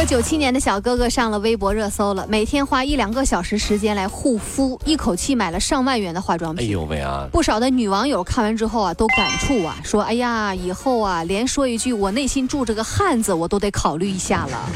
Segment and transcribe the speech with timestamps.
[0.00, 6.72] 个九七年的小哥哥上了微博热搜了，每天花一两个小时时间来护肤，一口气买了上万元的化妆品哎品。
[6.72, 7.28] 呦喂啊！
[7.30, 14.70] 不少的女网友看完之后啊，都感触啊，说：“哎呀，以后啊，连说一句我内心住着个汉子，我都得考虑一下了。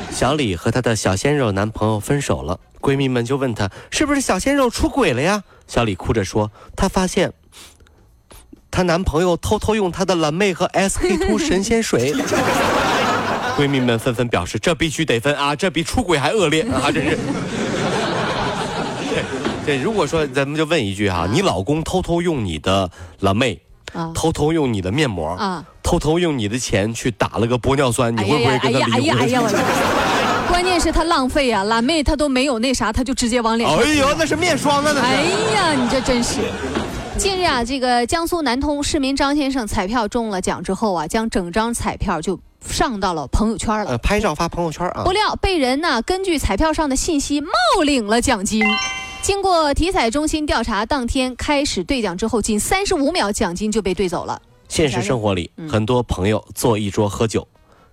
[0.10, 5.44] 小李和她的小鲜肉男朋友分手了，闺蜜们就问她是不是小鲜肉出轨了呀？
[5.66, 7.34] 小李哭着说，她发现
[8.70, 12.14] 她男朋友偷偷用她的蓝妹和 SK two 神仙水。
[13.56, 16.90] 闺蜜们纷纷表示，这必须得分啊，这比出轨还恶劣啊！
[16.92, 17.18] 这是。
[19.10, 19.24] 对
[19.66, 23.60] 对，如果说咱们就问一句哈、你老公偷偷用你的蓝妹，
[23.92, 29.18] 啊偷偷用你的面膜，啊偷偷用你的钱去打了个玻尿酸，你哎会不会跟他哎呀离婚？
[29.20, 29.40] 哎呀哎呀！
[29.42, 33.78] 我关键是他浪费啊，蓝妹她都没有那啥，他就直接往脸上。
[33.78, 35.24] 哎呦，那是面霜啊，那哎。
[35.54, 36.40] 呀，你这真是。
[37.20, 43.90] 近日啊，这个江苏南通市民张先生彩票中了奖之后啊，将整张彩票就上到了朋友圈了。
[43.90, 45.12] 呃，拍照发朋友圈啊不。
[45.12, 47.50] 料被人呢根据彩票上的信息冒
[47.84, 48.64] 领了奖金。
[49.20, 54.40] 经过体彩中心调查，当天开始兑奖之后，仅三十五秒奖金就被兑走了。
[54.70, 57.46] 现实生活里，嗯很多朋友坐一桌喝酒，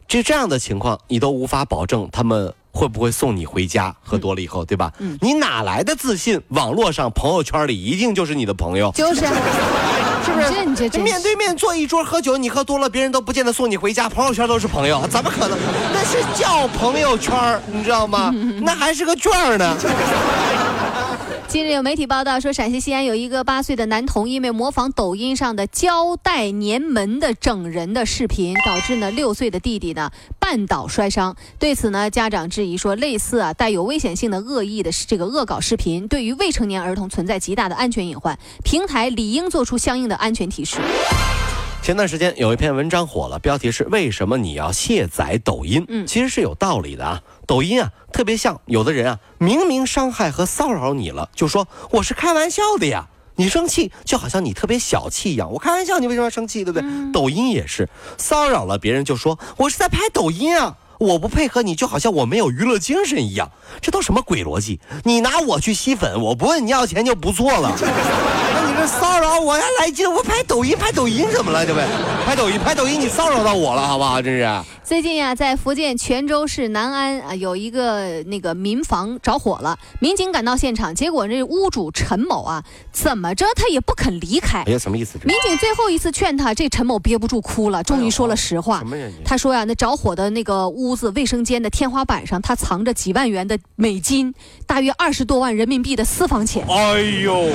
[0.08, 3.94] 就这样的情况，你都无法保证他们会不会送你回家。
[4.04, 4.92] 喝多了以后，对吧？
[5.00, 6.40] 嗯你哪来的自信？
[6.50, 9.34] 网络上、朋友圈里一定就是你的朋友，就是啊，
[10.24, 10.50] 是不是？
[10.54, 15.58] 这你这真是面对面坐一桌喝酒，你喝多了，别人都不见得送你回家，朋友圈都是朋友，怎么可能？
[15.92, 18.32] 那是叫朋友圈，你知道吗？
[18.62, 19.76] 那还是个券呢。
[21.58, 31.36] 近日有媒体报道说，陕西西安有一个八岁的男童，因为模仿抖音上的胶带粘门的整人的视频，导致呢六岁的弟弟呢绊倒摔伤。
[31.58, 40.78] 对此呢，家长质疑说，类似啊带有危险性的恶意的这个恶搞视频，对于未成年儿童存在极大的安全隐患，平台理应做出相应的安全提示。
[41.88, 45.86] 前段时间有一篇文章火了，标题是“为什么你要卸载抖音”。
[45.88, 47.22] 嗯其实是有道理的啊。
[47.46, 53.08] 抖音啊，特别像有的人啊，明明伤害和骚扰你了，就说我是开玩笑的呀。
[53.38, 56.90] 你生气就好像你特别小气一样，我开玩笑，你为什么要生气，对不对？
[57.14, 57.88] 抖音也是
[58.18, 63.50] 骚扰了别人，就说我是在拍抖音啊，我不配合你，就好像我没有娱乐精神一样，
[63.80, 64.82] 这都什么鬼逻辑？
[65.06, 67.74] 你拿我去吸粉，我不问你要钱就不错了。
[68.78, 70.10] 这骚扰我还，来劲！
[70.12, 71.66] 我拍抖音，拍抖音怎么了？
[71.66, 71.84] 这位？
[72.26, 74.22] 拍抖音，拍抖音，你骚扰到我了，好不好？
[74.22, 74.44] 真是。
[74.88, 84.72] 最近呀、在福建泉州市南安啊，有一个那个民房着火了，民警赶到现场，结果这屋主陈某啊，怎么着他也不肯离开哎。
[84.72, 85.20] 呀，什么意思？
[85.26, 88.80] 民警最后一次劝他，这陈某憋不住哭了，终于说了实话。
[88.80, 89.12] 什么人？
[89.26, 94.34] 他说呀、那着火的那个屋子卫生间的天花板上，他藏着几万元的美金，
[94.66, 96.66] 大约二十多万人民币的私房钱。
[96.70, 97.50] 哎呦，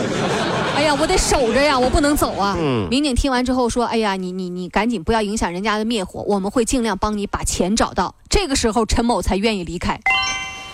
[0.77, 2.55] 哎呀，我得守着呀，我不能走啊。
[2.59, 9.99] 嗯民警听完之后说：“哎呀，你你你赶紧不要影响人家的灭火，我们会尽量帮你把钱找到。”这个时候，陈某才愿意离开。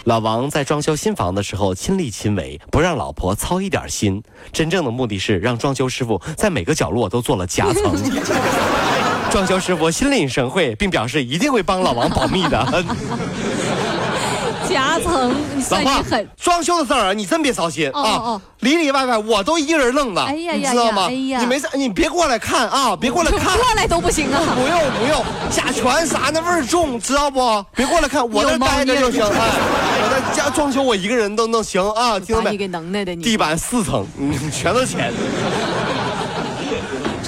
[0.04, 4.22] 老王在装修新房的时候亲力亲为，不让老婆操一点心。
[4.52, 7.94] 真正的目的是让装修师傅在每个角落都做了夹层。
[9.30, 12.84] 装修师傅心领神会，并表示一定会帮老王保密的。
[14.68, 21.06] 夹层， 你老你狠。，装修的事儿啊，你真别操心啊哦哦哦，里里外外我都一个人弄的，哎呀呀你知道吗？
[21.08, 23.56] 哎呀你没事，你别过来看啊，别过来看。
[23.58, 24.40] 过来都不行啊！
[24.54, 27.64] 不用不用，甲醛啥那味儿重，知道不？
[27.74, 29.22] 别过来看，我那有猫待着就行。
[29.26, 32.50] 哎，我在家装修，我一个人都能行啊，听到没？
[32.52, 33.22] 你给能耐的你。
[33.22, 35.12] 地板四层，嗯，全都钱。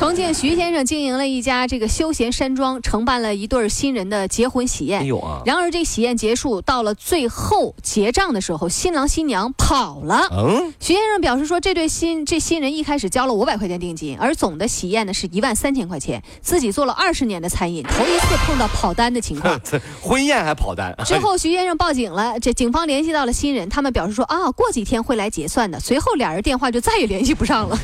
[0.00, 5.02] 重庆徐先生经营了一家这个休闲山庄，承办了一对儿新人的结婚喜宴。
[5.02, 10.26] 哎呦啊，然而这喜宴结束，到了最后结账的时候，新郎新娘跑了。
[10.32, 16.22] 嗯，徐先生表示说，这对新这新人一开始交了五百块钱定金，而总的喜宴呢是一万三千块钱。
[16.40, 19.60] 自己做了二十年的餐饮，头一次碰到跑单的情况。
[20.00, 20.96] 婚宴还跑单。
[21.04, 25.78] 之后，徐先生报警了，这警方联系到了新人，他们表示说啊，过几天会来结算的。
[25.78, 27.78] 随后俩人电话就再也联系不上了。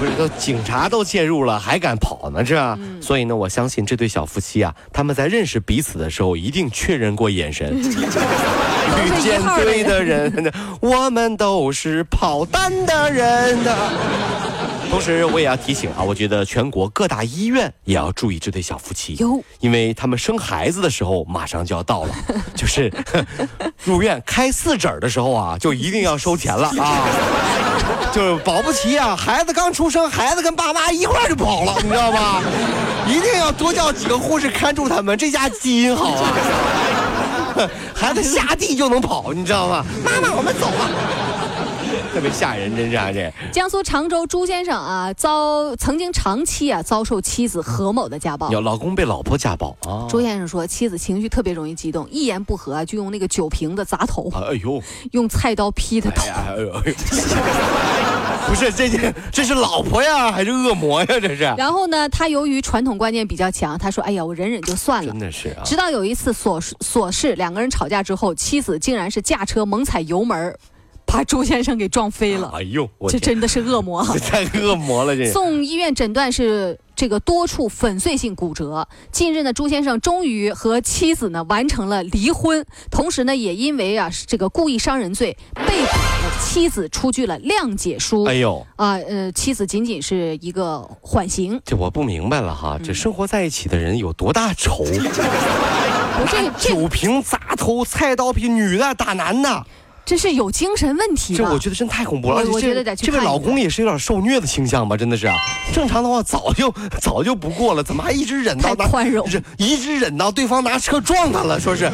[0.00, 2.42] 不是都警察都介入了，还敢跑呢？
[2.42, 7.76] 这、嗯所以呢，我相信这对小夫妻啊，他们在认识彼此的时候，一定确认过眼神。
[9.04, 10.50] 遇见对的人，
[10.80, 13.76] 我们都是跑单的人的。
[14.90, 19.18] 同时，我也要提醒啊，我觉得全国各大医院也要注意这对小夫妻，
[19.60, 22.14] 因为他们生孩子的时候马上就要到了，
[22.56, 22.90] 就是
[23.84, 27.69] 入院开四指的时候啊，就一定要收钱了啊。
[28.12, 32.40] 就是保不齐啊，孩子刚出生，孩子跟爸妈一块儿就跑了，你知道吧？
[33.06, 36.32] 一定要多叫几个护士看住他们，这家基因好啊。
[37.94, 39.84] 孩子下地就能跑，你知道吗？
[40.04, 40.90] 妈妈，我们走了。
[42.12, 43.12] 特别吓人，真是啊！
[43.12, 48.50] 这江苏常州朱先生啊，遭曾经长期啊遭受妻子何某的家暴。
[48.50, 50.06] 有老公被老婆家暴啊！
[50.08, 56.26] 朱先生说，妻子情绪特别容易激动，一言不合就用那个酒瓶子砸头，哎呦，用菜刀劈他头。
[56.28, 56.72] 哎呦，
[58.48, 61.06] 不是这这这是老婆呀，还是恶魔呀？
[61.08, 61.44] 这是。
[61.56, 65.62] 然后呢，他由于传统观念比较强，他说：“哎呀，我忍忍就算了。”真的是啊。
[65.64, 70.56] 直到有一次琐琐事，两个人吵架之后，妻子竟然是驾车猛踩油门。
[71.10, 72.50] 把朱先生给撞飞了！
[72.54, 74.06] 哎呦，这真的是恶魔！
[74.14, 75.16] 这太恶魔了！
[75.16, 78.86] 这送医院诊断是这个多处粉碎性骨折。
[79.10, 85.98] 近日呢，朱先生终于和妻子呢完成了离婚，同时呢也因为啊这个故意伤人罪被捕，
[86.40, 88.24] 妻子出具了谅解书。
[88.24, 91.60] 哎呦啊呃，妻子仅仅是一个缓刑。
[91.64, 94.84] 这我不明白了哈，这生活在一起的人有多大仇？
[96.30, 99.66] 这酒瓶砸头，菜刀劈女的打男的。
[100.10, 102.44] 这是有精神问题，这我觉得真太恐怖了。
[102.50, 104.96] 我觉得这位老公也是有点受虐的倾向吧？
[104.96, 105.36] 真的是啊，
[105.72, 106.68] 正常的话早就
[107.00, 109.24] 早就不过了，怎么还一直忍到宽容？
[109.56, 111.88] 一直忍到对方拿车撞他了，说是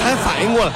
[0.00, 0.72] 才反应过来。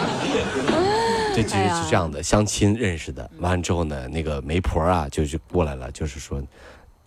[1.35, 6.41] 这其实是这样的，相亲认识的，完了之后呢，那个媒婆啊就就过来了，就是说，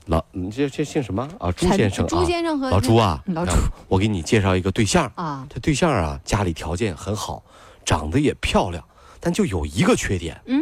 [0.07, 1.49] 老你这这姓什么啊？
[1.53, 3.53] 朱先生啊，朱先生和老朱啊，老朱，
[3.87, 7.41] 我给你介绍一个对象啊，这对象啊家里条件很好，
[7.85, 8.83] 长得也漂亮。
[9.21, 10.61] 但就有一个缺点，嗯，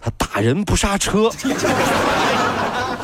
[0.00, 1.30] 他打人不刹车。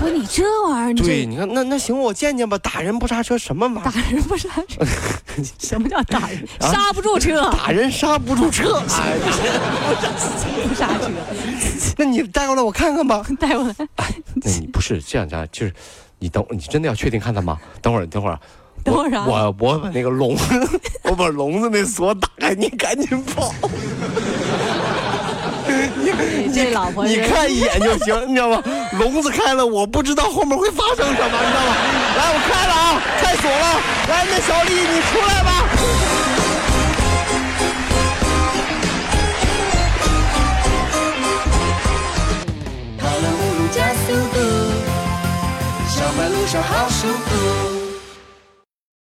[0.01, 2.59] 不，你这玩意儿，对，你看，那那行，我见见吧。
[2.59, 3.85] 打人不刹车，什么玩意儿？
[3.93, 4.83] 打人不刹车，
[5.61, 6.45] 什么叫打人？
[6.61, 7.51] 刹不住车。
[7.51, 8.83] 打人刹不住车。
[8.99, 9.17] 哎，
[10.69, 11.11] 不刹车。
[11.97, 13.25] 那你带过来我看看吧。
[13.39, 13.75] 带过来。
[13.97, 15.73] 哎，那你不是这样讲，就是
[16.19, 17.59] 你等，你真的要确定看他吗？
[17.83, 18.39] 等会儿，等会儿。
[18.83, 19.27] 等会儿啊！
[19.29, 20.35] 我我把那个笼，
[21.05, 23.53] 我把笼子那锁打开，你赶紧跑。
[26.03, 28.63] 你 这老婆，你看一眼就行，你知道吗？
[28.99, 31.77] 笼子开了，我不知道后面会发生什么，你知道吗？
[32.17, 33.81] 来，我开了啊，开锁了。
[34.09, 35.49] 来，那小丽，你出来吧。
[42.99, 44.37] 跑了五路加速度，
[45.89, 47.40] 小马路上好舒服。